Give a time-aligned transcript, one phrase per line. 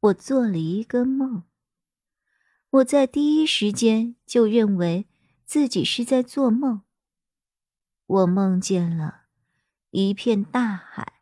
[0.00, 1.42] 我做了一个梦。
[2.70, 5.06] 我在第一时间就认为
[5.44, 6.80] 自己是在做梦。
[8.06, 9.24] 我梦见了
[9.90, 11.20] 一片大海，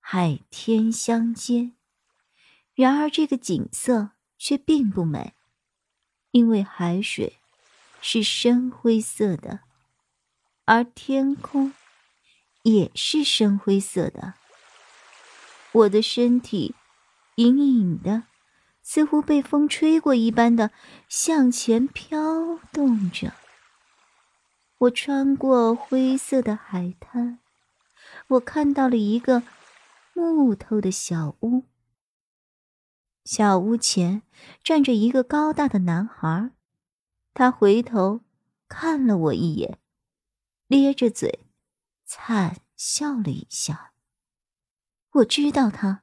[0.00, 1.72] 海天相接。
[2.74, 5.34] 然而这个景色却并不美，
[6.30, 7.38] 因为海水
[8.00, 9.60] 是深灰色的，
[10.64, 11.74] 而天空
[12.62, 14.34] 也是深灰色的。
[15.72, 16.74] 我的身体。
[17.40, 18.24] 隐隐的，
[18.82, 20.72] 似乎被风吹过一般的
[21.08, 23.32] 向前飘动着。
[24.76, 27.38] 我穿过灰色的海滩，
[28.28, 29.42] 我看到了一个
[30.12, 31.64] 木头的小屋。
[33.24, 34.20] 小屋前
[34.62, 36.50] 站着一个高大的男孩，
[37.32, 38.20] 他回头
[38.68, 39.78] 看了我一眼，
[40.66, 41.46] 咧着嘴
[42.04, 43.92] 惨笑了一下。
[45.12, 46.02] 我知道他。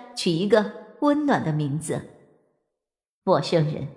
[0.15, 2.09] 取一个温暖的名字，
[3.23, 3.87] 陌生人，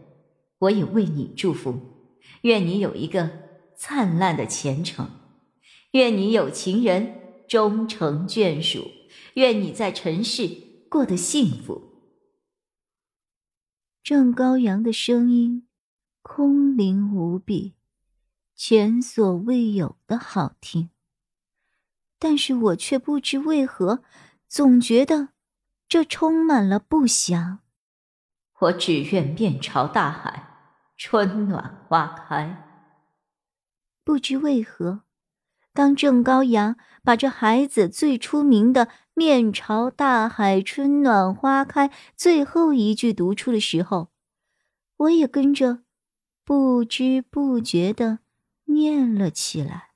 [0.59, 1.79] 我也为你祝福。
[2.43, 3.31] 愿你有一个
[3.77, 5.11] 灿烂的前程，
[5.93, 8.91] 愿你有情人终成眷属，
[9.35, 10.49] 愿你在尘世
[10.89, 11.83] 过得幸福。
[14.03, 15.67] 郑高阳的声音
[16.23, 17.75] 空灵无比，
[18.55, 20.91] 前所未有的好听，
[22.19, 24.03] 但是我却不知为何，
[24.49, 25.34] 总觉得。
[25.89, 27.61] 这充满了不祥。
[28.61, 30.49] 我只愿面朝大海，
[30.97, 32.63] 春暖花开。
[34.05, 35.03] 不知为何，
[35.73, 44.11] 当郑高阳把这孩子最出名的“面朝大海，春暖花开”最后一句读出的时候，
[44.97, 45.81] 我也跟着
[46.45, 48.21] 不知不觉的
[48.67, 49.91] 念了起来。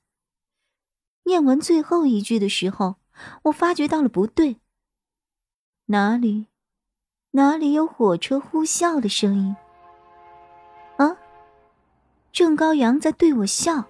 [1.23, 2.95] 念完最后一句的时候，
[3.43, 4.59] 我发觉到了不对。
[5.91, 6.45] 哪里，
[7.31, 9.55] 哪里有火车呼啸的声音？
[10.97, 11.17] 啊！
[12.31, 13.85] 郑高阳在对我笑。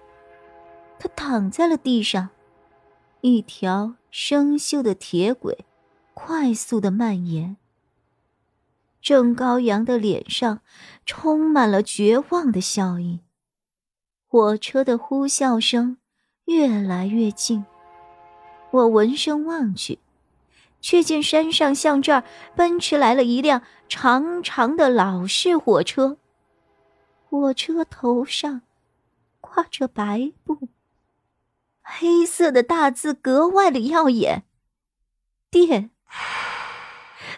[0.98, 2.30] 他躺在了地上，
[3.20, 5.66] 一条生锈的铁轨
[6.14, 7.58] 快速的蔓延。
[9.02, 10.62] 郑高阳的脸上
[11.04, 13.20] 充满了绝望的笑意。
[14.26, 15.98] 火车的呼啸声
[16.46, 17.66] 越来越近，
[18.70, 19.98] 我闻声望去。
[20.80, 22.24] 却见山上向这儿
[22.56, 26.16] 奔驰来了一辆长长的老式火车，
[27.28, 28.62] 火车头上
[29.40, 30.68] 挂着白布，
[31.82, 34.44] 黑色的大字格外的耀眼。
[35.50, 35.90] 电。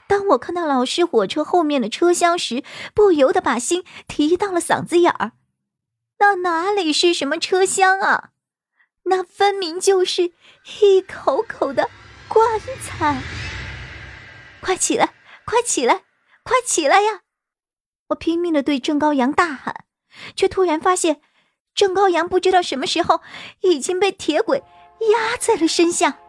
[0.07, 2.63] 当我看到老式火车后面的车厢时，
[2.95, 5.33] 不由得把心提到了嗓子眼儿。
[6.19, 8.31] 那哪里是什么车厢啊？
[9.05, 10.33] 那分明就是
[10.81, 11.89] 一口口的。
[12.33, 13.21] 棺材！
[14.63, 15.13] 快起来，
[15.45, 16.05] 快起来，
[16.43, 17.21] 快起来呀！
[18.09, 19.85] 我拼命的对郑高阳大喊，
[20.35, 21.21] 却突然发现，
[21.75, 23.21] 郑高阳不知道什么时候
[23.61, 24.63] 已经被铁轨
[25.13, 26.21] 压在了身下。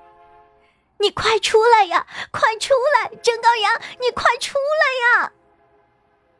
[1.00, 2.06] 你快出来呀！
[2.32, 3.10] 快出来！
[3.24, 5.32] 郑高阳，你快出来呀！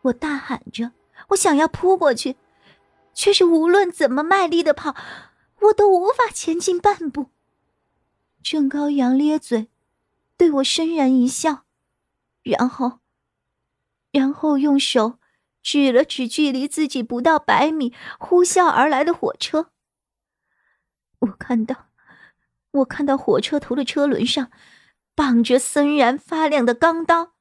[0.02, 0.92] 我大喊着，
[1.30, 2.36] 我想要扑过去，
[3.14, 4.94] 却是无论怎么卖力的跑，
[5.62, 7.30] 我都无法前进半步。
[8.44, 9.70] 郑高阳咧嘴，
[10.36, 11.64] 对我深然一笑，
[12.44, 13.00] 然后，
[14.12, 15.18] 然后用手
[15.62, 19.72] 指了指距离自己不到百米呼啸而来的火车。
[21.20, 21.88] 我看到，
[22.72, 24.52] 我看到火车头的车轮上
[25.16, 27.36] 绑着森然发亮的钢刀，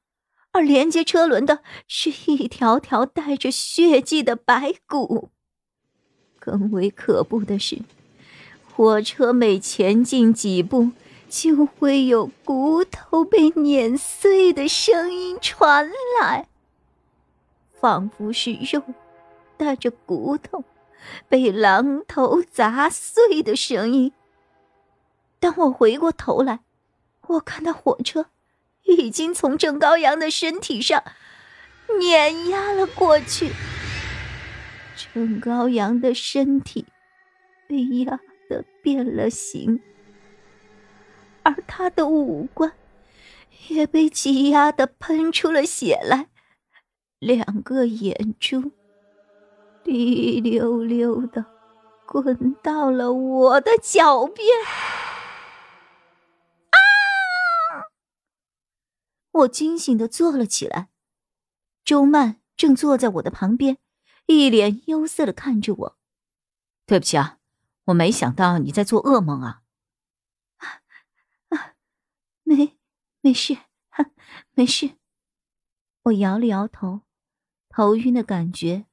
[0.53, 5.31] 而连接车轮的是一条条带着血迹的白骨。
[6.39, 7.81] 更为可怖的是。
[8.75, 10.89] 火车每前进几步，
[11.29, 15.87] 就会有骨头被碾碎的声音传
[16.19, 16.47] 来。
[17.79, 18.81] 仿佛是肉
[19.57, 20.63] 带着骨头
[21.29, 24.11] 被榔头砸碎的声音。
[25.39, 26.61] 当我回过头来，
[27.27, 28.25] 我看到火车
[28.85, 31.03] 已经从郑高阳的身体上
[31.99, 33.51] 碾压了过去。
[35.13, 36.87] 郑高阳的身体
[37.67, 38.19] 被压
[38.53, 39.81] 得变了形，
[41.41, 42.73] 而他的五官
[43.69, 46.29] 也被挤压的喷出了血来，
[47.17, 48.71] 两个眼珠
[49.83, 51.45] 滴溜溜的
[52.05, 54.47] 滚到了我的脚边。
[56.69, 56.77] 啊！
[59.31, 60.89] 我惊醒的坐了起来，
[61.83, 63.79] 周曼正坐在我的旁边。
[64.27, 65.97] 一脸忧色的看着我，
[66.85, 67.39] 对不起啊，
[67.85, 69.63] 我没想到你在做噩梦啊！
[71.49, 71.75] 啊，
[72.43, 72.77] 没，
[73.21, 73.57] 没事，
[74.53, 74.97] 没事。
[76.03, 77.01] 我摇了摇头，
[77.69, 78.85] 头晕的感觉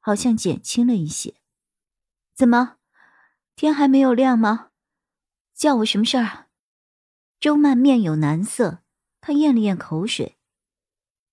[0.00, 1.34] 好像减轻了一些。
[2.34, 2.78] 怎么，
[3.54, 4.70] 天还没有亮吗？
[5.54, 6.46] 叫我什么事儿？
[7.40, 8.82] 周曼面有难色，
[9.20, 10.38] 她咽了咽口水。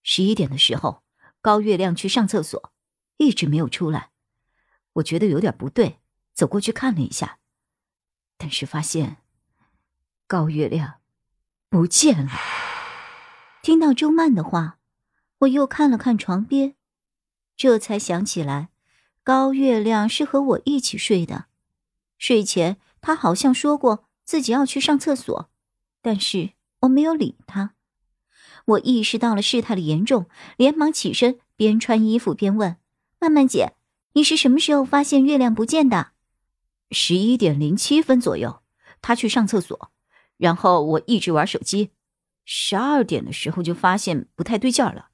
[0.04, 1.04] 十一点的时候，
[1.42, 2.74] 高月亮去上厕所。
[3.18, 4.12] 一直没有出来，
[4.94, 6.02] 我觉得有点不对，
[6.36, 7.40] 走过去看了一下，
[8.38, 9.18] 但是发现
[10.28, 10.96] 高月亮
[11.70, 12.32] 不见了。
[13.64, 14.78] 听到周曼的话，
[15.40, 16.76] 我又看了看床边，
[17.56, 18.70] 这才想起来，
[19.24, 21.46] 高月亮是和我一起睡的。
[22.18, 25.50] 睡前他好像说过自己要去上厕所，
[26.02, 27.74] 但是我没有理他。
[28.66, 30.28] 我意识到了事态的严重，
[30.58, 32.78] 连忙起身，边穿衣服边问。
[33.20, 33.76] 曼曼姐，
[34.14, 36.14] 你是什么时候发现月亮不见的？
[36.92, 38.62] 十一点零七分左右，
[39.02, 39.92] 他去上厕所，
[40.38, 41.92] 然后我一直玩手机。
[42.46, 45.10] 十二点的时候就发现不太对劲儿了，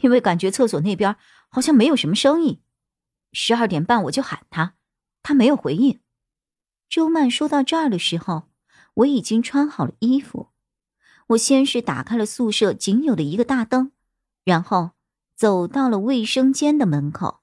[0.00, 1.16] 因为感觉厕所那边
[1.48, 2.60] 好像没有什么声音。
[3.32, 4.74] 十二点半我就喊他，
[5.22, 6.00] 他没有回应。
[6.88, 8.50] 周曼说到这儿的时候，
[8.94, 10.50] 我已经穿好了衣服。
[11.28, 13.92] 我先是打开了宿舍仅有的一个大灯，
[14.44, 14.92] 然后
[15.34, 17.40] 走到了卫生间的门口。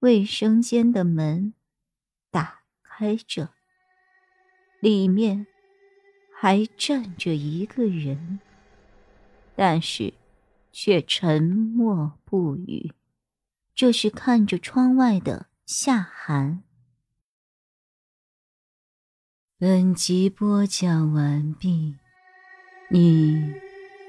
[0.00, 1.54] 卫生间的门
[3.00, 3.48] 开着，
[4.78, 5.46] 里面
[6.38, 8.40] 还站着一个人，
[9.56, 10.12] 但是
[10.70, 12.92] 却沉默不语。
[13.74, 16.62] 这是看着窗外的夏寒。
[19.58, 21.96] 本集播讲完毕，
[22.90, 23.54] 你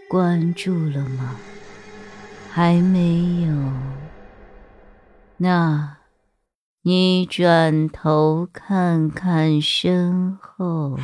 [0.10, 1.40] 关注了吗？
[2.52, 3.74] 还没有。
[5.38, 6.01] 那，
[6.84, 10.98] 你转头看看身后。